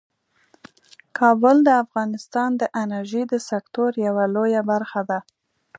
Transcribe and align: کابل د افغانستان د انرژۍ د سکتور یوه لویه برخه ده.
کابل 1.17 1.55
د 1.67 1.69
افغانستان 1.83 2.49
د 2.61 2.63
انرژۍ 2.81 3.23
د 3.31 3.35
سکتور 3.49 3.91
یوه 4.07 4.25
لویه 4.35 4.61
برخه 4.71 5.01
ده. 5.09 5.19